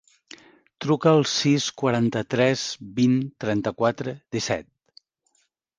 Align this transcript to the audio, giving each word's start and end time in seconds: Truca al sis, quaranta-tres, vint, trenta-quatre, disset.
Truca 0.85 1.11
al 1.17 1.21
sis, 1.33 1.67
quaranta-tres, 1.83 2.65
vint, 3.01 3.17
trenta-quatre, 3.45 4.19
disset. 4.39 4.71